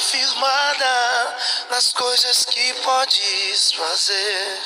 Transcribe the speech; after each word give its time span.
firmada 0.00 1.36
nas 1.70 1.92
coisas 1.92 2.44
que 2.44 2.72
podes 2.82 3.72
fazer. 3.72 4.58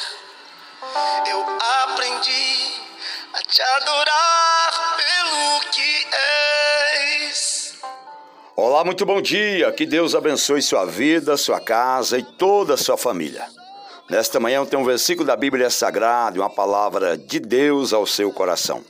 Eu 1.28 1.44
aprendi 1.82 2.72
a 3.32 3.38
te 3.40 3.60
adorar 3.60 4.96
pelo 4.96 5.60
que 5.72 6.06
és. 7.26 7.74
Olá, 8.54 8.84
muito 8.84 9.04
bom 9.04 9.20
dia. 9.20 9.72
Que 9.72 9.84
Deus 9.84 10.14
abençoe 10.14 10.62
sua 10.62 10.84
vida, 10.84 11.36
sua 11.36 11.60
casa 11.60 12.16
e 12.16 12.22
toda 12.22 12.74
a 12.74 12.78
sua 12.78 12.96
família. 12.96 13.44
Nesta 14.08 14.38
manhã 14.38 14.64
tem 14.64 14.78
um 14.78 14.84
versículo 14.84 15.26
da 15.26 15.34
Bíblia 15.34 15.68
Sagrada, 15.68 16.38
uma 16.38 16.50
palavra 16.50 17.18
de 17.18 17.40
Deus 17.40 17.92
ao 17.92 18.06
seu 18.06 18.32
coração. 18.32 18.84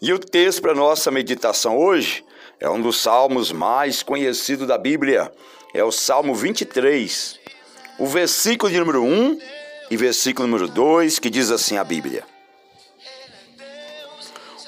E 0.00 0.12
o 0.12 0.18
texto 0.20 0.62
para 0.62 0.74
nossa 0.74 1.10
meditação 1.10 1.76
hoje 1.76 2.24
é 2.60 2.68
um 2.68 2.80
dos 2.80 3.00
salmos 3.00 3.52
mais 3.52 4.02
conhecidos 4.02 4.66
da 4.66 4.76
Bíblia. 4.76 5.32
É 5.72 5.84
o 5.84 5.92
Salmo 5.92 6.34
23, 6.34 7.38
o 7.98 8.06
versículo 8.06 8.72
de 8.72 8.78
número 8.78 9.02
1 9.02 9.38
e 9.90 9.96
versículo 9.96 10.48
número 10.48 10.66
2, 10.66 11.18
que 11.18 11.30
diz 11.30 11.50
assim 11.50 11.76
a 11.76 11.84
Bíblia: 11.84 12.24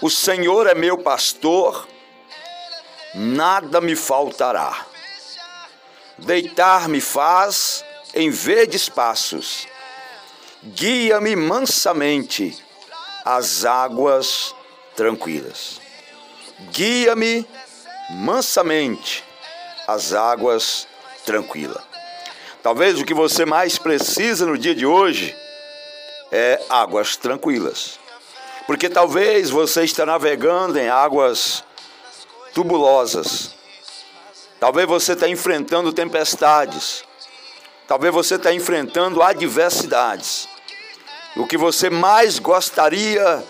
O 0.01 0.09
Senhor 0.09 0.67
é 0.67 0.75
meu 0.75 0.98
pastor, 0.98 1.89
nada 3.15 3.81
me 3.81 3.97
faltará. 3.97 4.87
Deitar-me 6.19 7.01
faz 7.01 7.84
em 8.15 8.31
verdes 8.31 8.89
passos. 8.89 9.67
Guia-me 10.62 11.34
mansamente 11.34 12.57
às 13.25 13.65
águas 13.65 14.55
tranquilas. 14.95 15.81
Guia-me 16.70 17.47
mansamente 18.10 19.24
as 19.87 20.12
águas 20.12 20.86
tranquilas. 21.25 21.83
Talvez 22.62 23.00
o 23.00 23.05
que 23.05 23.14
você 23.14 23.44
mais 23.47 23.78
precisa 23.78 24.44
no 24.44 24.58
dia 24.58 24.75
de 24.75 24.84
hoje 24.84 25.34
é 26.30 26.61
águas 26.69 27.17
tranquilas. 27.17 27.98
Porque 28.67 28.89
talvez 28.89 29.50
você 29.50 29.83
está 29.84 30.05
navegando 30.05 30.78
em 30.78 30.89
águas 30.89 31.64
tubulosas. 32.52 33.55
Talvez 34.58 34.86
você 34.86 35.12
está 35.14 35.28
enfrentando 35.28 35.92
tempestades. 35.92 37.02
Talvez 37.89 38.12
você 38.12 38.34
está 38.34 38.52
enfrentando 38.52 39.22
adversidades. 39.22 40.48
O 41.36 41.47
que 41.47 41.56
você 41.56 41.89
mais 41.89 42.39
gostaria 42.39 43.42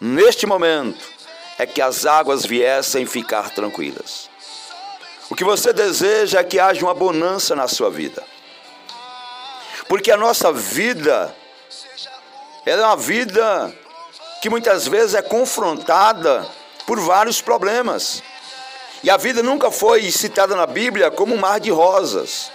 neste 0.00 0.46
momento 0.46 1.17
é 1.58 1.66
que 1.66 1.82
as 1.82 2.06
águas 2.06 2.46
viessem 2.46 3.04
ficar 3.04 3.50
tranquilas. 3.50 4.30
O 5.28 5.34
que 5.34 5.44
você 5.44 5.72
deseja 5.72 6.40
é 6.40 6.44
que 6.44 6.58
haja 6.58 6.84
uma 6.84 6.94
bonança 6.94 7.54
na 7.56 7.66
sua 7.66 7.90
vida. 7.90 8.24
Porque 9.88 10.10
a 10.10 10.16
nossa 10.16 10.52
vida 10.52 11.34
é 12.64 12.76
uma 12.76 12.96
vida 12.96 13.74
que 14.40 14.48
muitas 14.48 14.86
vezes 14.86 15.14
é 15.14 15.22
confrontada 15.22 16.46
por 16.86 17.00
vários 17.00 17.40
problemas. 17.40 18.22
E 19.02 19.10
a 19.10 19.16
vida 19.16 19.42
nunca 19.42 19.70
foi 19.70 20.10
citada 20.10 20.54
na 20.54 20.66
Bíblia 20.66 21.10
como 21.10 21.34
um 21.34 21.38
mar 21.38 21.58
de 21.58 21.70
rosas. 21.70 22.52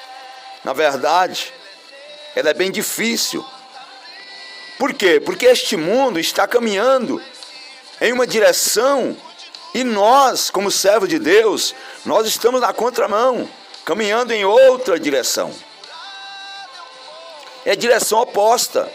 Na 0.63 0.71
verdade, 0.73 1.53
ela 2.35 2.49
é 2.49 2.53
bem 2.53 2.71
difícil. 2.71 3.45
Por 4.79 4.93
quê? 4.93 5.19
Porque 5.19 5.45
este 5.45 5.75
mundo 5.75 6.19
está 6.19 6.47
caminhando 6.47 7.21
em 8.03 8.11
uma 8.11 8.27
direção 8.27 9.15
e 9.73 9.81
nós, 9.81 10.49
como 10.49 10.69
servo 10.69 11.07
de 11.07 11.17
Deus, 11.17 11.73
nós 12.05 12.27
estamos 12.27 12.59
na 12.59 12.73
contramão, 12.73 13.49
caminhando 13.85 14.33
em 14.33 14.43
outra 14.43 14.99
direção. 14.99 15.55
É 17.65 17.77
direção 17.77 18.19
oposta. 18.19 18.91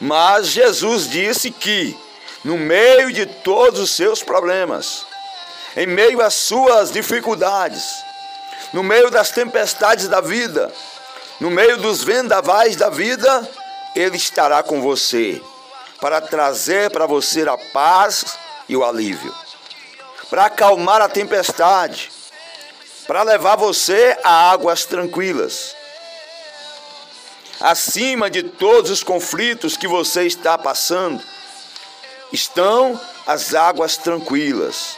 Mas 0.00 0.46
Jesus 0.46 1.06
disse 1.06 1.50
que, 1.50 1.94
no 2.42 2.56
meio 2.56 3.12
de 3.12 3.26
todos 3.26 3.80
os 3.80 3.90
seus 3.90 4.22
problemas, 4.22 5.04
em 5.76 5.86
meio 5.86 6.22
às 6.22 6.32
suas 6.32 6.90
dificuldades, 6.90 7.84
no 8.72 8.82
meio 8.82 9.10
das 9.10 9.30
tempestades 9.30 10.08
da 10.08 10.22
vida, 10.22 10.72
no 11.38 11.50
meio 11.50 11.76
dos 11.76 12.02
vendavais 12.02 12.76
da 12.76 12.88
vida, 12.88 13.46
Ele 13.94 14.16
estará 14.16 14.62
com 14.62 14.80
você 14.80 15.42
para 16.00 16.20
trazer 16.20 16.90
para 16.90 17.06
você 17.06 17.42
a 17.48 17.56
paz 17.56 18.36
e 18.68 18.76
o 18.76 18.84
alívio, 18.84 19.34
para 20.28 20.46
acalmar 20.46 21.00
a 21.00 21.08
tempestade, 21.08 22.10
para 23.06 23.22
levar 23.22 23.56
você 23.56 24.16
a 24.22 24.50
águas 24.50 24.84
tranquilas. 24.84 25.74
Acima 27.60 28.28
de 28.28 28.42
todos 28.42 28.90
os 28.90 29.02
conflitos 29.02 29.76
que 29.76 29.88
você 29.88 30.26
está 30.26 30.58
passando, 30.58 31.22
estão 32.32 33.00
as 33.26 33.54
águas 33.54 33.96
tranquilas, 33.96 34.96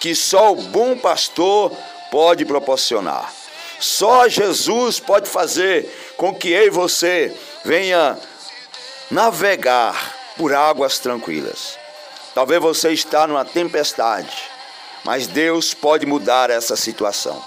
que 0.00 0.14
só 0.14 0.52
o 0.52 0.56
bom 0.56 0.96
pastor 0.96 1.76
pode 2.10 2.44
proporcionar. 2.44 3.32
Só 3.78 4.28
Jesus 4.28 5.00
pode 5.00 5.28
fazer 5.28 6.14
com 6.16 6.34
que 6.34 6.50
eu 6.50 6.66
e 6.66 6.70
você 6.70 7.36
venha 7.64 8.16
navegar 9.10 10.21
por 10.42 10.52
águas 10.52 10.98
tranquilas. 10.98 11.78
Talvez 12.34 12.60
você 12.60 12.90
está 12.90 13.28
numa 13.28 13.44
tempestade, 13.44 14.36
mas 15.04 15.28
Deus 15.28 15.72
pode 15.72 16.04
mudar 16.04 16.50
essa 16.50 16.74
situação. 16.74 17.40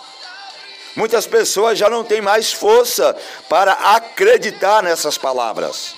Muitas 0.96 1.28
pessoas 1.28 1.78
já 1.78 1.90
não 1.90 2.06
têm 2.06 2.22
mais 2.22 2.54
força 2.54 3.14
para 3.50 3.74
acreditar 3.74 4.82
nessas 4.82 5.18
palavras. 5.18 5.94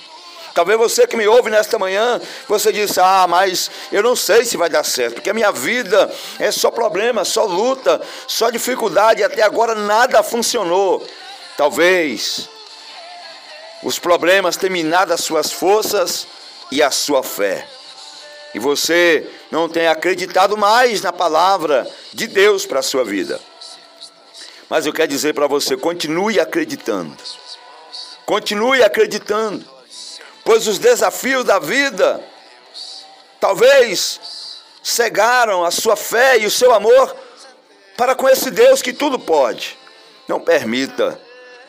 Talvez 0.52 0.76
você 0.76 1.06
que 1.06 1.16
me 1.16 1.28
ouve 1.28 1.50
nesta 1.50 1.78
manhã, 1.78 2.20
você 2.48 2.72
diz: 2.72 2.98
Ah, 2.98 3.28
mas 3.28 3.70
eu 3.92 4.02
não 4.02 4.16
sei 4.16 4.44
se 4.44 4.56
vai 4.56 4.68
dar 4.68 4.82
certo, 4.82 5.14
porque 5.14 5.30
a 5.30 5.34
minha 5.34 5.52
vida 5.52 6.12
é 6.40 6.50
só 6.50 6.68
problema, 6.68 7.24
só 7.24 7.44
luta, 7.44 8.02
só 8.26 8.50
dificuldade, 8.50 9.22
até 9.22 9.42
agora 9.42 9.76
nada 9.76 10.20
funcionou. 10.24 11.06
Talvez 11.56 12.48
os 13.84 14.00
problemas 14.00 14.56
tenham 14.56 14.72
minado 14.72 15.14
as 15.14 15.20
suas 15.20 15.52
forças 15.52 16.26
e 16.70 16.82
a 16.82 16.90
sua 16.90 17.22
fé. 17.22 17.66
E 18.54 18.58
você 18.58 19.28
não 19.50 19.68
tem 19.68 19.86
acreditado 19.86 20.56
mais 20.56 21.02
na 21.02 21.12
palavra 21.12 21.86
de 22.12 22.26
Deus 22.26 22.64
para 22.64 22.80
a 22.80 22.82
sua 22.82 23.04
vida. 23.04 23.40
Mas 24.68 24.86
eu 24.86 24.92
quero 24.92 25.08
dizer 25.08 25.34
para 25.34 25.46
você: 25.46 25.76
continue 25.76 26.40
acreditando. 26.40 27.16
Continue 28.24 28.82
acreditando. 28.82 29.64
Pois 30.44 30.66
os 30.66 30.78
desafios 30.78 31.44
da 31.44 31.58
vida 31.58 32.22
talvez 33.40 34.20
cegaram 34.82 35.64
a 35.64 35.70
sua 35.70 35.96
fé 35.96 36.38
e 36.38 36.46
o 36.46 36.50
seu 36.50 36.72
amor 36.72 37.14
para 37.96 38.14
com 38.14 38.28
esse 38.28 38.50
Deus 38.50 38.80
que 38.80 38.92
tudo 38.92 39.18
pode. 39.18 39.76
Não 40.26 40.40
permita 40.40 41.20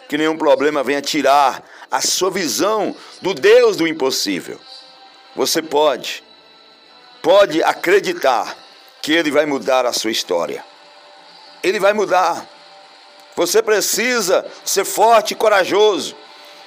que 0.07 0.17
nenhum 0.17 0.37
problema 0.37 0.83
venha 0.83 1.01
tirar 1.01 1.63
a 1.89 2.01
sua 2.01 2.29
visão 2.29 2.95
do 3.21 3.33
Deus 3.33 3.77
do 3.77 3.87
impossível. 3.87 4.59
Você 5.39 5.61
pode, 5.61 6.21
pode 7.21 7.63
acreditar 7.63 8.57
que 9.01 9.13
Ele 9.13 9.31
vai 9.31 9.45
mudar 9.45 9.85
a 9.85 9.93
sua 9.93 10.11
história. 10.11 10.65
Ele 11.63 11.79
vai 11.79 11.93
mudar. 11.93 12.45
Você 13.37 13.63
precisa 13.63 14.45
ser 14.65 14.83
forte 14.83 15.31
e 15.31 15.35
corajoso. 15.35 16.13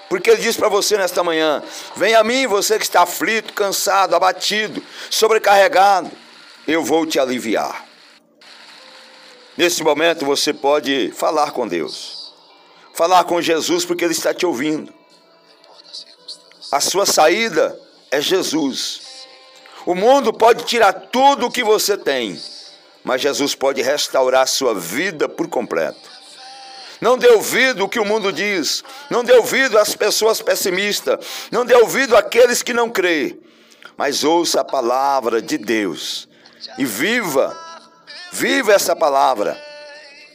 Porque 0.09 0.31
ele 0.31 0.41
diz 0.41 0.57
para 0.57 0.71
você 0.71 0.97
nesta 0.97 1.23
manhã: 1.23 1.63
Vem 1.97 2.15
a 2.15 2.25
mim, 2.25 2.47
você 2.47 2.79
que 2.79 2.85
está 2.87 3.03
aflito, 3.03 3.53
cansado, 3.53 4.17
abatido, 4.17 4.83
sobrecarregado, 5.11 6.11
eu 6.67 6.83
vou 6.83 7.05
te 7.05 7.19
aliviar. 7.19 7.85
Nesse 9.55 9.83
momento 9.83 10.25
você 10.25 10.55
pode 10.55 11.13
falar 11.15 11.51
com 11.51 11.69
Deus, 11.69 12.33
falar 12.95 13.25
com 13.25 13.43
Jesus, 13.43 13.85
porque 13.85 14.03
Ele 14.03 14.15
está 14.15 14.33
te 14.33 14.47
ouvindo. 14.47 14.95
A 16.71 16.81
sua 16.81 17.05
saída 17.05 17.79
é 18.13 18.21
Jesus. 18.21 19.01
O 19.85 19.95
mundo 19.95 20.33
pode 20.33 20.65
tirar 20.65 20.93
tudo 20.93 21.47
o 21.47 21.51
que 21.51 21.65
você 21.65 21.97
tem, 21.97 22.41
mas 23.03 23.21
Jesus 23.21 23.55
pode 23.55 23.83
restaurar 23.83 24.43
a 24.43 24.47
sua 24.47 24.75
vida 24.75 25.29
por 25.29 25.49
completo. 25.49 26.13
Não 27.01 27.19
dê 27.19 27.29
ouvido 27.29 27.85
o 27.85 27.89
que 27.89 27.99
o 27.99 28.05
mundo 28.05 28.33
diz, 28.33 28.85
não 29.11 29.25
dê 29.25 29.33
ouvido 29.33 29.77
às 29.77 29.97
pessoas 29.97 30.41
pessimistas, 30.41 31.19
não 31.51 31.65
dê 31.65 31.75
ouvido 31.75 32.17
àqueles 32.17 32.63
que 32.63 32.73
não 32.73 32.89
creem, 32.89 33.41
mas 33.97 34.23
ouça 34.23 34.61
a 34.61 34.65
palavra 34.65 35.43
de 35.43 35.59
Deus 35.59 36.29
e 36.79 36.85
viva, 36.85 37.59
viva 38.31 38.73
essa 38.73 38.95
palavra. 38.95 39.72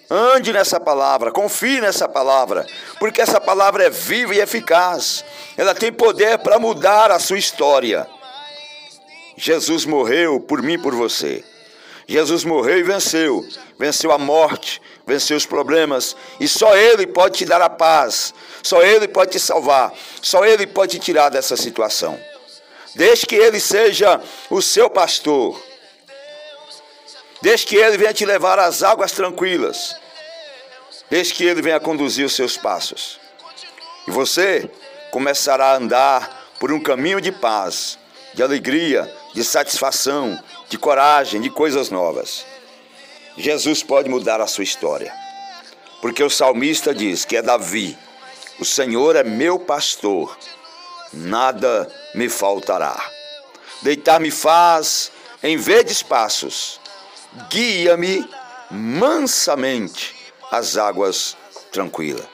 Ande 0.09 0.54
nessa 0.54 0.80
palavra, 0.80 1.31
confie 1.31 1.81
nessa 1.81 2.07
palavra, 2.07 2.65
porque 2.98 3.21
essa 3.21 3.42
palavra 3.42 3.86
é 3.86 3.89
viva 3.89 4.33
e 4.33 4.39
eficaz. 4.39 5.25
Ela 5.57 5.75
tem 5.75 5.92
poder 5.92 6.38
para 6.39 6.57
mudar 6.57 7.12
a 7.12 7.19
sua 7.19 7.38
história. 7.38 8.07
Jesus 9.36 9.86
morreu 9.86 10.39
por 10.39 10.62
mim 10.62 10.74
e 10.74 10.81
por 10.81 10.95
você. 10.95 11.44
Jesus 12.07 12.45
morreu 12.45 12.80
e 12.80 12.83
venceu. 12.83 13.45
Venceu 13.77 14.12
a 14.12 14.18
morte, 14.18 14.81
vencer 15.06 15.36
os 15.36 15.45
problemas 15.45 16.15
e 16.39 16.48
só 16.48 16.75
Ele 16.75 17.06
pode 17.06 17.39
te 17.39 17.45
dar 17.45 17.62
a 17.62 17.69
paz, 17.69 18.33
só 18.63 18.81
Ele 18.81 19.07
pode 19.07 19.31
te 19.31 19.39
salvar, 19.39 19.94
só 20.21 20.44
Ele 20.45 20.65
pode 20.65 20.98
te 20.98 21.00
tirar 21.00 21.30
dessa 21.30 21.56
situação. 21.56 22.18
Deixe 22.95 23.25
que 23.25 23.36
Ele 23.36 23.59
seja 23.59 24.19
o 24.50 24.62
seu 24.62 24.89
pastor, 24.89 25.62
deixe 27.42 27.66
que 27.66 27.75
Ele 27.75 27.98
venha 27.98 28.13
te 28.13 28.25
levar 28.25 28.60
às 28.60 28.84
águas 28.84 29.12
tranquilas, 29.12 29.95
deixe 31.10 31.34
que 31.34 31.45
Ele 31.45 31.62
venha 31.62 31.80
conduzir 31.80 32.25
os 32.25 32.36
seus 32.36 32.57
passos 32.57 33.19
e 34.07 34.12
você 34.12 34.69
começará 35.12 35.72
a 35.72 35.75
andar 35.75 36.48
por 36.60 36.72
um 36.72 36.80
caminho 36.80 37.19
de 37.19 37.31
paz, 37.31 38.00
de 38.34 38.42
alegria, 38.42 39.13
de 39.34 39.44
satisfação, 39.44 40.42
de 40.69 40.78
coragem, 40.78 41.42
de 41.42 41.50
coisas 41.50 41.89
novas. 41.89 42.45
Jesus 43.38 43.83
pode 43.83 44.10
mudar 44.10 44.40
a 44.40 44.48
sua 44.48 44.63
história. 44.63 45.13
Porque 46.01 46.24
o 46.24 46.30
salmista 46.30 46.94
diz 46.94 47.25
que 47.25 47.36
é 47.36 47.42
Davi: 47.42 47.98
O 48.60 48.66
Senhor 48.66 49.16
é 49.16 49.24
meu 49.24 49.60
pastor, 49.60 50.38
nada 51.12 51.92
me 52.16 52.30
faltará. 52.30 52.98
Deitar-me 53.81 54.31
faz 54.31 55.12
em 55.44 55.57
verdes 55.57 56.01
passos, 56.01 56.80
guia-me 57.50 58.28
mansamente 58.70 60.16
às 60.52 60.78
águas 60.78 61.38
tranquilas. 61.72 62.26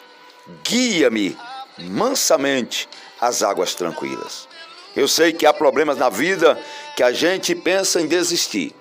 Guia-me 0.63 1.37
mansamente 1.77 2.87
às 3.19 3.41
águas 3.43 3.75
tranquilas. 3.75 4.47
Eu 4.95 5.07
sei 5.07 5.33
que 5.33 5.45
há 5.45 5.53
problemas 5.53 5.97
na 5.97 6.09
vida 6.09 6.59
que 6.95 7.03
a 7.03 7.11
gente 7.11 7.55
pensa 7.55 7.99
em 7.99 8.07
desistir, 8.07 8.75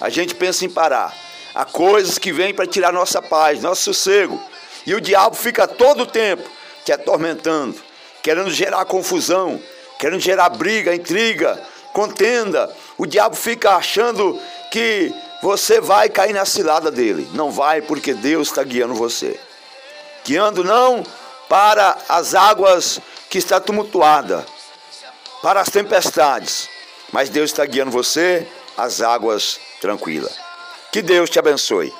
a 0.00 0.08
gente 0.08 0.34
pensa 0.34 0.64
em 0.64 0.70
parar 0.70 1.14
Há 1.58 1.64
coisas 1.64 2.18
que 2.18 2.32
vêm 2.32 2.54
para 2.54 2.68
tirar 2.68 2.92
nossa 2.92 3.20
paz, 3.20 3.60
nosso 3.60 3.82
sossego. 3.82 4.40
E 4.86 4.94
o 4.94 5.00
diabo 5.00 5.34
fica 5.34 5.66
todo 5.66 6.02
o 6.02 6.06
tempo 6.06 6.48
te 6.84 6.92
atormentando, 6.92 7.74
querendo 8.22 8.48
gerar 8.50 8.84
confusão, 8.84 9.60
querendo 9.98 10.20
gerar 10.20 10.50
briga, 10.50 10.94
intriga, 10.94 11.60
contenda. 11.92 12.72
O 12.96 13.06
diabo 13.06 13.34
fica 13.34 13.72
achando 13.72 14.40
que 14.70 15.12
você 15.42 15.80
vai 15.80 16.08
cair 16.08 16.32
na 16.32 16.44
cilada 16.44 16.90
dele. 16.90 17.28
Não 17.32 17.50
vai, 17.50 17.80
porque 17.80 18.14
Deus 18.14 18.48
está 18.48 18.62
guiando 18.62 18.94
você. 18.94 19.38
Guiando 20.24 20.64
não 20.64 21.04
para 21.48 21.96
as 22.08 22.34
águas 22.34 23.00
que 23.30 23.38
está 23.38 23.60
tumultuada, 23.60 24.44
para 25.42 25.60
as 25.60 25.70
tempestades, 25.70 26.68
mas 27.12 27.28
Deus 27.28 27.50
está 27.50 27.64
guiando 27.64 27.90
você 27.90 28.46
às 28.76 29.00
águas 29.00 29.58
tranquilas. 29.80 30.36
Que 30.92 31.02
Deus 31.02 31.30
te 31.30 31.38
abençoe. 31.38 31.92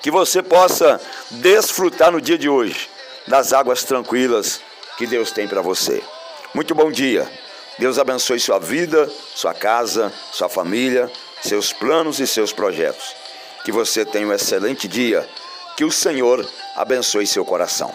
Que 0.00 0.10
você 0.10 0.42
possa 0.42 1.00
desfrutar 1.30 2.10
no 2.10 2.20
dia 2.20 2.38
de 2.38 2.48
hoje 2.48 2.90
das 3.26 3.52
águas 3.52 3.84
tranquilas 3.84 4.60
que 4.96 5.06
Deus 5.06 5.30
tem 5.30 5.46
para 5.46 5.62
você. 5.62 6.02
Muito 6.54 6.74
bom 6.74 6.90
dia. 6.90 7.30
Deus 7.78 7.98
abençoe 7.98 8.38
sua 8.38 8.58
vida, 8.58 9.10
sua 9.34 9.54
casa, 9.54 10.12
sua 10.32 10.48
família, 10.48 11.10
seus 11.42 11.72
planos 11.72 12.20
e 12.20 12.26
seus 12.26 12.52
projetos. 12.52 13.14
Que 13.64 13.72
você 13.72 14.04
tenha 14.04 14.26
um 14.26 14.32
excelente 14.32 14.88
dia. 14.88 15.28
Que 15.76 15.84
o 15.84 15.90
Senhor 15.90 16.48
abençoe 16.76 17.26
seu 17.26 17.44
coração. 17.44 17.94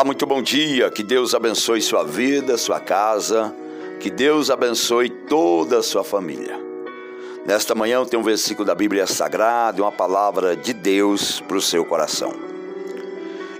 Olá, 0.00 0.06
muito 0.06 0.24
bom 0.24 0.40
dia. 0.40 0.90
Que 0.90 1.02
Deus 1.02 1.34
abençoe 1.34 1.82
sua 1.82 2.02
vida, 2.02 2.56
sua 2.56 2.80
casa. 2.80 3.54
Que 4.00 4.08
Deus 4.08 4.48
abençoe 4.48 5.10
toda 5.10 5.80
a 5.80 5.82
sua 5.82 6.02
família. 6.02 6.58
Nesta 7.44 7.74
manhã 7.74 8.02
tenho 8.06 8.22
um 8.22 8.24
versículo 8.24 8.64
da 8.64 8.74
Bíblia 8.74 9.06
Sagrada 9.06 9.82
uma 9.82 9.92
palavra 9.92 10.56
de 10.56 10.72
Deus 10.72 11.42
para 11.42 11.58
o 11.58 11.60
seu 11.60 11.84
coração. 11.84 12.32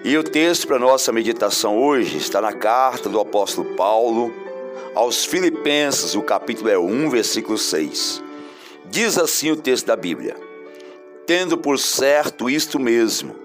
E 0.03 0.17
o 0.17 0.25
texto 0.25 0.67
para 0.67 0.79
nossa 0.79 1.13
meditação 1.13 1.79
hoje 1.79 2.17
está 2.17 2.41
na 2.41 2.55
carta 2.55 3.11
do 3.11 3.21
apóstolo 3.21 3.77
Paulo 3.77 4.33
aos 4.95 5.27
Filipenses, 5.27 6.15
o 6.15 6.23
capítulo 6.23 6.71
é 6.71 6.79
1, 6.79 7.11
versículo 7.11 7.59
6. 7.59 8.23
Diz 8.87 9.19
assim 9.19 9.51
o 9.51 9.57
texto 9.57 9.85
da 9.85 9.95
Bíblia: 9.95 10.35
Tendo 11.27 11.59
por 11.59 11.79
certo 11.79 12.49
isto 12.49 12.79
mesmo, 12.79 13.37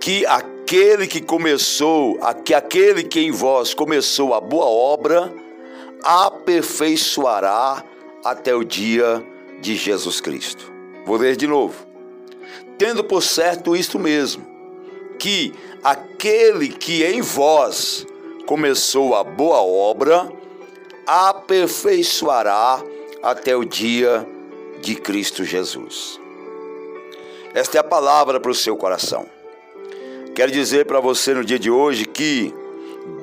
que 0.00 0.24
a 0.24 0.55
aquele 0.66 1.06
que 1.06 1.20
começou, 1.20 2.18
que 2.44 2.52
aquele 2.52 3.04
que 3.04 3.20
em 3.20 3.30
vós 3.30 3.72
começou 3.72 4.34
a 4.34 4.40
boa 4.40 4.66
obra, 4.66 5.32
aperfeiçoará 6.02 7.84
até 8.24 8.52
o 8.52 8.64
dia 8.64 9.24
de 9.60 9.76
Jesus 9.76 10.20
Cristo. 10.20 10.72
Vou 11.04 11.18
ler 11.18 11.36
de 11.36 11.46
novo. 11.46 11.86
Tendo 12.76 13.04
por 13.04 13.22
certo 13.22 13.76
isto 13.76 13.96
mesmo, 13.96 14.44
que 15.20 15.54
aquele 15.84 16.68
que 16.70 17.04
em 17.04 17.22
vós 17.22 18.04
começou 18.44 19.14
a 19.14 19.22
boa 19.22 19.62
obra, 19.62 20.28
aperfeiçoará 21.06 22.82
até 23.22 23.54
o 23.54 23.64
dia 23.64 24.28
de 24.80 24.96
Cristo 24.96 25.44
Jesus. 25.44 26.18
Esta 27.54 27.78
é 27.78 27.80
a 27.80 27.84
palavra 27.84 28.40
para 28.40 28.50
o 28.50 28.54
seu 28.54 28.76
coração. 28.76 29.35
Quero 30.36 30.52
dizer 30.52 30.84
para 30.84 31.00
você 31.00 31.32
no 31.32 31.42
dia 31.42 31.58
de 31.58 31.70
hoje 31.70 32.04
que 32.04 32.54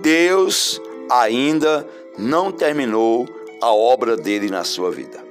Deus 0.01 0.81
ainda 1.11 1.87
não 2.17 2.51
terminou 2.51 3.27
a 3.61 3.71
obra 3.71 4.17
dele 4.17 4.49
na 4.49 4.63
sua 4.63 4.89
vida. 4.89 5.23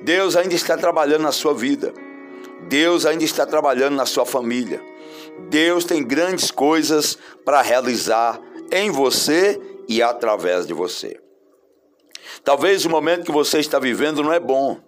Deus 0.00 0.36
ainda 0.36 0.54
está 0.54 0.78
trabalhando 0.78 1.20
na 1.20 1.32
sua 1.32 1.52
vida. 1.52 1.92
Deus 2.62 3.04
ainda 3.04 3.22
está 3.24 3.44
trabalhando 3.44 3.94
na 3.94 4.06
sua 4.06 4.24
família. 4.24 4.82
Deus 5.50 5.84
tem 5.84 6.02
grandes 6.02 6.50
coisas 6.50 7.18
para 7.44 7.60
realizar 7.60 8.40
em 8.72 8.90
você 8.90 9.60
e 9.86 10.02
através 10.02 10.66
de 10.66 10.72
você. 10.72 11.20
Talvez 12.42 12.86
o 12.86 12.90
momento 12.90 13.26
que 13.26 13.32
você 13.32 13.58
está 13.58 13.78
vivendo 13.78 14.22
não 14.22 14.32
é 14.32 14.40
bom. 14.40 14.80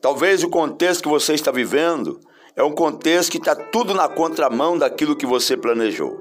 Talvez 0.00 0.42
o 0.42 0.50
contexto 0.50 1.04
que 1.04 1.08
você 1.08 1.34
está 1.34 1.52
vivendo 1.52 2.18
é 2.56 2.62
um 2.62 2.72
contexto 2.72 3.30
que 3.30 3.38
está 3.38 3.54
tudo 3.54 3.94
na 3.94 4.08
contramão 4.08 4.76
daquilo 4.76 5.16
que 5.16 5.26
você 5.26 5.56
planejou. 5.56 6.18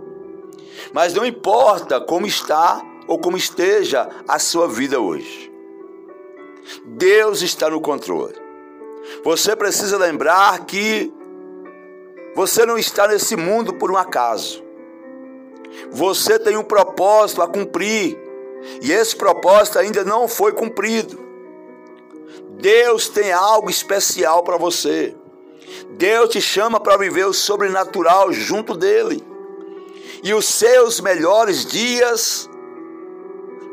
Mas 0.93 1.13
não 1.13 1.25
importa 1.25 1.99
como 1.99 2.25
está 2.25 2.81
ou 3.07 3.19
como 3.19 3.37
esteja 3.37 4.09
a 4.27 4.37
sua 4.39 4.67
vida 4.67 4.99
hoje. 4.99 5.51
Deus 6.85 7.41
está 7.41 7.69
no 7.69 7.81
controle. 7.81 8.35
Você 9.23 9.55
precisa 9.55 9.97
lembrar 9.97 10.65
que 10.65 11.11
você 12.35 12.65
não 12.65 12.77
está 12.77 13.07
nesse 13.07 13.35
mundo 13.35 13.73
por 13.73 13.91
um 13.91 13.97
acaso. 13.97 14.63
Você 15.91 16.37
tem 16.37 16.57
um 16.57 16.63
propósito 16.63 17.41
a 17.41 17.47
cumprir 17.47 18.17
e 18.81 18.91
esse 18.91 19.15
propósito 19.15 19.79
ainda 19.79 20.03
não 20.03 20.27
foi 20.27 20.51
cumprido. 20.53 21.19
Deus 22.59 23.07
tem 23.09 23.31
algo 23.31 23.69
especial 23.69 24.43
para 24.43 24.57
você. 24.57 25.15
Deus 25.91 26.29
te 26.29 26.41
chama 26.41 26.79
para 26.79 26.97
viver 26.97 27.25
o 27.25 27.33
sobrenatural 27.33 28.31
junto 28.31 28.75
dele. 28.75 29.23
E 30.23 30.33
os 30.33 30.45
seus 30.45 30.99
melhores 30.99 31.65
dias 31.65 32.49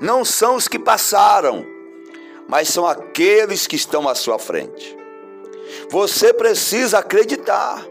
não 0.01 0.25
são 0.25 0.57
os 0.57 0.69
que 0.69 0.79
passaram, 0.79 1.67
mas 2.49 2.69
são 2.69 2.87
aqueles 2.87 3.67
que 3.67 3.77
estão 3.77 4.09
à 4.09 4.15
sua 4.15 4.39
frente. 4.39 4.97
Você 5.91 6.33
precisa 6.33 6.99
acreditar. 6.99 7.85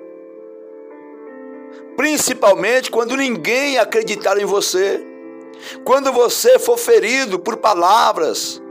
Principalmente 1.98 2.91
quando 2.91 3.15
ninguém 3.15 3.77
acreditar 3.77 4.38
em 4.38 4.45
você. 4.45 5.01
Quando 5.84 6.12
você 6.12 6.60
for 6.60 6.77
ferido 6.77 7.39
por 7.39 7.57
palavras, 7.57 8.62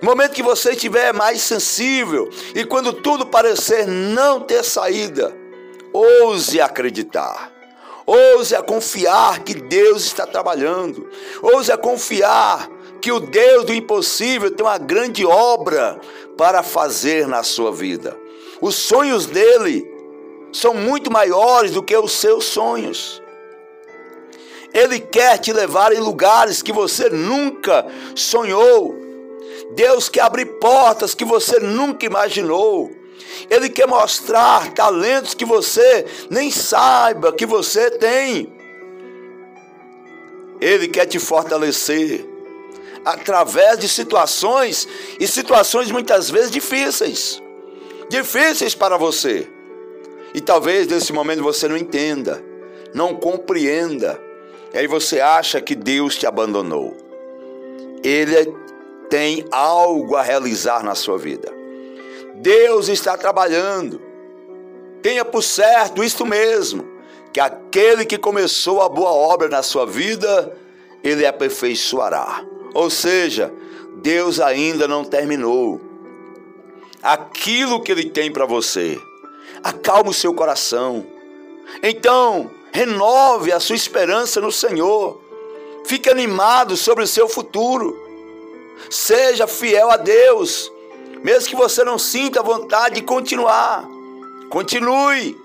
no 0.00 0.08
momento 0.08 0.32
que 0.32 0.42
você 0.42 0.72
estiver 0.72 1.12
mais 1.12 1.42
sensível 1.42 2.28
e 2.54 2.64
quando 2.64 2.92
tudo 2.92 3.26
parecer 3.26 3.86
não 3.86 4.40
ter 4.40 4.64
saída, 4.64 5.34
ouse 5.92 6.60
acreditar. 6.60 7.52
Ouse 8.04 8.54
a 8.54 8.62
confiar 8.62 9.40
que 9.40 9.54
Deus 9.54 10.04
está 10.04 10.26
trabalhando. 10.26 11.08
Ouse 11.40 11.70
a 11.70 11.78
confiar 11.78 12.68
que 13.00 13.12
o 13.12 13.20
Deus 13.20 13.64
do 13.64 13.74
impossível 13.74 14.50
tem 14.50 14.64
uma 14.66 14.78
grande 14.78 15.24
obra 15.24 16.00
para 16.36 16.62
fazer 16.62 17.26
na 17.26 17.42
sua 17.42 17.72
vida. 17.72 18.16
Os 18.60 18.74
sonhos 18.74 19.26
dele 19.26 19.88
são 20.52 20.74
muito 20.74 21.10
maiores 21.10 21.72
do 21.72 21.82
que 21.82 21.96
os 21.96 22.12
seus 22.12 22.44
sonhos. 22.44 23.22
Ele 24.72 24.98
quer 25.00 25.38
te 25.38 25.52
levar 25.52 25.92
em 25.92 26.00
lugares 26.00 26.62
que 26.62 26.72
você 26.72 27.10
nunca 27.10 27.86
sonhou. 28.14 29.11
Deus 29.74 30.08
quer 30.08 30.22
abrir 30.22 30.46
portas 30.58 31.14
que 31.14 31.24
você 31.24 31.58
nunca 31.60 32.06
imaginou. 32.06 32.90
Ele 33.48 33.68
quer 33.68 33.86
mostrar 33.86 34.72
talentos 34.72 35.34
que 35.34 35.44
você 35.44 36.06
nem 36.30 36.50
saiba 36.50 37.32
que 37.32 37.46
você 37.46 37.90
tem. 37.90 38.52
Ele 40.60 40.88
quer 40.88 41.06
te 41.06 41.18
fortalecer 41.18 42.26
através 43.04 43.78
de 43.78 43.88
situações 43.88 44.86
e 45.18 45.26
situações 45.26 45.90
muitas 45.90 46.30
vezes 46.30 46.50
difíceis. 46.50 47.42
Difíceis 48.08 48.74
para 48.74 48.96
você. 48.96 49.48
E 50.34 50.40
talvez 50.40 50.86
nesse 50.86 51.12
momento 51.12 51.42
você 51.42 51.66
não 51.66 51.76
entenda, 51.76 52.42
não 52.94 53.14
compreenda. 53.14 54.20
E 54.72 54.78
aí 54.78 54.86
você 54.86 55.20
acha 55.20 55.60
que 55.60 55.74
Deus 55.74 56.16
te 56.16 56.26
abandonou. 56.26 56.96
Ele 58.02 58.54
tem 59.12 59.44
algo 59.50 60.16
a 60.16 60.22
realizar 60.22 60.82
na 60.82 60.94
sua 60.94 61.18
vida. 61.18 61.52
Deus 62.36 62.88
está 62.88 63.14
trabalhando. 63.14 64.00
Tenha 65.02 65.22
por 65.22 65.42
certo 65.42 66.02
isto 66.02 66.24
mesmo, 66.24 66.82
que 67.30 67.38
aquele 67.38 68.06
que 68.06 68.16
começou 68.16 68.80
a 68.80 68.88
boa 68.88 69.10
obra 69.10 69.50
na 69.50 69.62
sua 69.62 69.84
vida, 69.84 70.56
ele 71.04 71.26
aperfeiçoará. 71.26 72.42
Ou 72.72 72.88
seja, 72.88 73.52
Deus 73.96 74.40
ainda 74.40 74.88
não 74.88 75.04
terminou 75.04 75.78
aquilo 77.02 77.82
que 77.82 77.92
ele 77.92 78.08
tem 78.08 78.32
para 78.32 78.46
você. 78.46 78.98
Acalme 79.62 80.08
o 80.08 80.14
seu 80.14 80.32
coração. 80.32 81.06
Então, 81.82 82.50
renove 82.72 83.52
a 83.52 83.60
sua 83.60 83.76
esperança 83.76 84.40
no 84.40 84.50
Senhor. 84.50 85.20
Fique 85.84 86.08
animado 86.08 86.78
sobre 86.78 87.04
o 87.04 87.06
seu 87.06 87.28
futuro. 87.28 88.01
Seja 88.90 89.46
fiel 89.46 89.90
a 89.90 89.96
Deus, 89.96 90.70
mesmo 91.22 91.48
que 91.48 91.56
você 91.56 91.84
não 91.84 91.98
sinta 91.98 92.42
vontade 92.42 92.96
de 92.96 93.02
continuar. 93.02 93.84
Continue. 94.50 95.36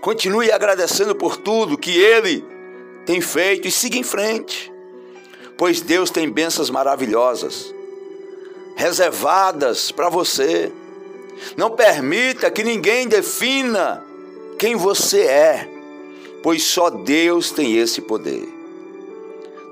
Continue 0.00 0.52
agradecendo 0.52 1.14
por 1.14 1.36
tudo 1.36 1.78
que 1.78 1.96
Ele 1.96 2.44
tem 3.06 3.20
feito 3.20 3.68
e 3.68 3.70
siga 3.70 3.96
em 3.96 4.02
frente, 4.02 4.72
pois 5.56 5.80
Deus 5.80 6.10
tem 6.10 6.28
bênçãos 6.28 6.70
maravilhosas 6.70 7.74
reservadas 8.74 9.90
para 9.90 10.08
você. 10.08 10.70
Não 11.56 11.70
permita 11.70 12.50
que 12.50 12.62
ninguém 12.62 13.06
defina 13.06 14.04
quem 14.58 14.76
você 14.76 15.22
é, 15.22 15.68
pois 16.42 16.62
só 16.62 16.90
Deus 16.90 17.50
tem 17.50 17.76
esse 17.76 18.00
poder. 18.00 18.48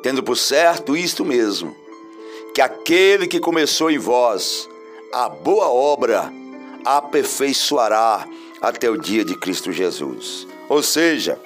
Tendo 0.02 0.23
por 0.23 0.37
certo 0.37 0.97
isto 0.97 1.25
mesmo, 1.25 1.76
que 2.54 2.61
aquele 2.61 3.26
que 3.26 3.40
começou 3.40 3.90
em 3.90 3.99
vós 3.99 4.68
a 5.12 5.28
boa 5.28 5.68
obra 5.68 6.32
aperfeiçoará 6.85 8.26
até 8.61 8.88
o 8.90 8.97
dia 8.97 9.25
de 9.25 9.37
Cristo 9.37 9.73
Jesus. 9.73 10.47
Ou 10.68 10.82
seja, 10.82 11.38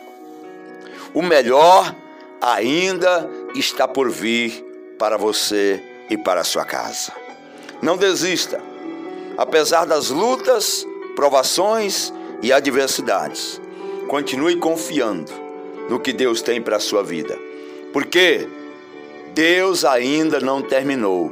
o 1.15 1.23
melhor 1.23 1.95
ainda 2.41 3.29
está 3.55 3.89
por 3.89 4.11
vir 4.11 4.65
para 4.99 5.17
você 5.17 5.83
e 6.09 6.17
para 6.17 6.43
a 6.43 6.45
sua 6.45 6.65
casa. 6.65 7.13
Não 7.83 7.97
desista, 7.97 8.63
apesar 9.37 9.85
das 9.85 10.11
lutas, 10.11 10.87
provações 11.15 12.13
e 12.43 12.53
adversidades. 12.53 13.61
Continue 14.09 14.57
confiando 14.57 15.33
no 15.89 15.99
que 15.99 16.13
Deus 16.13 16.41
tem 16.41 16.61
para 16.61 16.77
a 16.77 16.81
sua 16.81 17.03
vida, 17.03 17.39
porque 17.93 18.49
Deus 19.37 19.85
ainda 19.85 20.41
não 20.41 20.63
terminou 20.63 21.31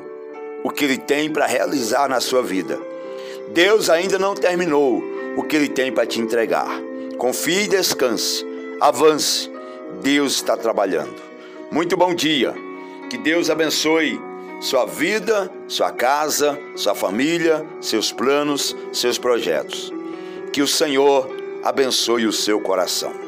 o 0.63 0.69
que 0.69 0.85
Ele 0.85 0.99
tem 0.99 1.33
para 1.33 1.47
realizar 1.47 2.07
na 2.07 2.21
sua 2.21 2.43
vida. 2.43 2.79
Deus 3.49 3.89
ainda 3.89 4.19
não 4.19 4.35
terminou 4.35 5.03
o 5.39 5.43
que 5.43 5.57
Ele 5.57 5.71
tem 5.71 5.91
para 5.91 6.05
te 6.05 6.21
entregar. 6.21 6.69
Confie 7.17 7.63
e 7.63 7.67
descanse. 7.67 8.45
Avance. 8.79 9.51
Deus 10.03 10.35
está 10.35 10.55
trabalhando. 10.55 11.17
Muito 11.71 11.97
bom 11.97 12.15
dia. 12.15 12.55
Que 13.09 13.17
Deus 13.17 13.49
abençoe 13.49 14.21
sua 14.61 14.85
vida, 14.85 15.51
sua 15.67 15.91
casa, 15.91 16.61
sua 16.77 16.95
família, 16.95 17.65
seus 17.81 18.13
planos, 18.13 18.77
seus 18.93 19.17
projetos. 19.17 19.91
Que 20.53 20.61
o 20.61 20.69
Senhor 20.69 21.27
abençoe 21.63 22.27
o 22.27 22.33
seu 22.35 22.61
coração. 22.61 23.24